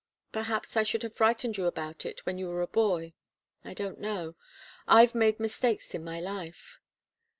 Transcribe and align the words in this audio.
Perhaps 0.31 0.75
I 0.75 0.81
should 0.81 1.03
have 1.03 1.13
frightened 1.13 1.57
you 1.57 1.67
about 1.67 2.07
it 2.07 2.25
when 2.25 2.39
you 2.39 2.47
were 2.47 2.63
a 2.63 2.67
boy. 2.67 3.13
I 3.63 3.75
don't 3.75 3.99
know. 3.99 4.33
I've 4.87 5.13
made 5.13 5.39
mistakes 5.39 5.93
in 5.93 6.03
my 6.03 6.19
life." 6.19 6.79